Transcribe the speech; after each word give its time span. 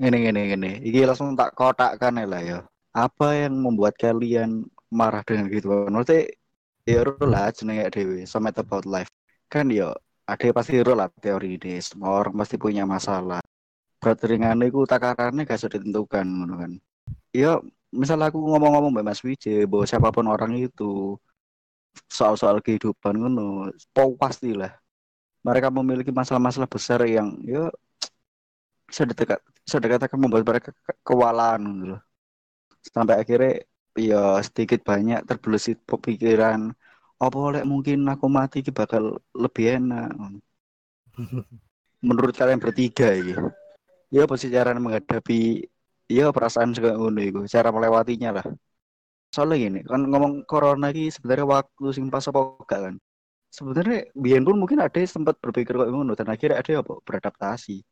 Ngene 0.00 0.16
ngene 0.22 0.40
ngene. 0.52 0.70
Iki 0.88 1.08
langsung 1.08 1.32
tak 1.38 1.56
kotakkan 1.56 2.20
ya 2.20 2.26
lah 2.28 2.42
ya. 2.44 2.58
Apa 2.92 3.26
yang 3.36 3.54
membuat 3.64 3.94
kalian 3.96 4.68
marah 4.92 5.22
dengan 5.24 5.48
gitu? 5.48 5.68
Maksudnya 5.88 6.28
ya 6.84 7.00
lah 7.32 7.48
jenenge 7.56 7.88
dhewe, 7.92 8.18
some 8.28 8.48
about 8.48 8.84
life. 8.84 9.08
Kan 9.48 9.72
ya 9.72 9.96
ada 10.28 10.46
pasti 10.52 10.80
lah 10.82 11.08
teori 11.24 11.56
ini. 11.56 11.80
Semua 11.80 12.20
orang 12.20 12.34
pasti 12.36 12.56
punya 12.60 12.84
masalah. 12.84 13.40
Berat 14.00 14.20
ringan 14.28 14.60
itu 14.68 14.84
takarannya 14.84 15.48
gak 15.48 15.60
sudah 15.60 15.80
ditentukan 15.80 16.26
kan. 16.60 16.72
Ya 17.32 17.60
misal 17.92 18.20
aku 18.20 18.36
ngomong-ngomong 18.36 18.92
Mbak 18.92 19.04
Mas 19.06 19.20
Wije 19.24 19.64
bahwa 19.64 19.84
siapa 19.88 20.08
pun 20.12 20.26
orang 20.28 20.52
itu 20.60 21.16
soal-soal 22.12 22.60
kehidupan 22.60 23.16
ngono, 23.16 23.72
pastilah 24.20 24.76
mereka 25.40 25.72
memiliki 25.72 26.12
masalah-masalah 26.12 26.68
besar 26.68 27.00
yang 27.08 27.40
ya 27.46 27.72
saya 28.90 29.08
dekat 29.66 29.82
saya 29.82 29.82
dikatakan 29.98 30.18
membuat 30.22 30.44
mereka 30.46 30.70
ke 30.70 30.92
kewalahan 31.02 31.60
gitu 31.66 31.84
loh. 31.98 32.00
Sampai 32.86 33.14
akhirnya 33.18 33.66
ya 33.98 34.38
sedikit 34.46 34.80
banyak 34.86 35.26
terbelusit 35.26 35.82
pemikiran 35.90 36.70
apa 37.18 37.34
boleh 37.34 37.62
mungkin 37.66 38.06
aku 38.06 38.26
mati 38.30 38.62
bakal 38.70 39.18
lebih 39.34 39.82
enak. 39.82 40.10
Menurut 42.06 42.34
kalian 42.38 42.62
bertiga 42.62 43.10
ini, 43.10 43.34
ya 44.14 44.28
pasti 44.30 44.46
cara 44.52 44.76
menghadapi 44.78 45.64
ya 46.06 46.30
perasaan 46.30 46.70
juga 46.76 46.94
ngono 46.94 47.18
itu, 47.18 47.40
cara 47.50 47.74
melewatinya 47.74 48.30
lah. 48.38 48.46
Soalnya 49.34 49.56
gini, 49.66 49.80
kan 49.82 50.06
ngomong 50.06 50.46
corona 50.46 50.92
ini 50.94 51.10
sebenarnya 51.10 51.46
waktu 51.48 51.84
sing 51.96 52.06
pas 52.12 52.22
apa 52.30 52.40
enggak 52.62 52.80
kan? 52.86 52.94
Sebenarnya 53.50 53.98
biar 54.14 54.40
pun 54.46 54.56
mungkin 54.62 54.78
ada 54.84 55.00
sempat 55.02 55.40
berpikir 55.42 55.74
kok 55.74 55.88
ngono 55.90 56.12
dan 56.14 56.28
akhirnya 56.30 56.60
ada 56.62 56.72
apa 56.84 56.92
beradaptasi 57.02 57.82